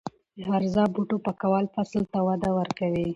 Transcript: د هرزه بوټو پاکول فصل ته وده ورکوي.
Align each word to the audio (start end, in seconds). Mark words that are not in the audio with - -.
د 0.37 0.39
هرزه 0.49 0.83
بوټو 0.93 1.17
پاکول 1.25 1.65
فصل 1.75 2.03
ته 2.11 2.19
وده 2.27 2.49
ورکوي. 2.59 3.05